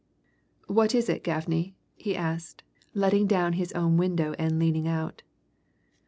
"What 0.65 0.95
is 0.95 1.09
it, 1.09 1.23
Gaffney?" 1.23 1.75
he 1.95 2.15
asked, 2.15 2.63
letting 2.95 3.27
down 3.27 3.53
his 3.53 3.71
own 3.73 3.97
window 3.97 4.33
and 4.39 4.57
leaning 4.57 4.87
out. 4.87 5.21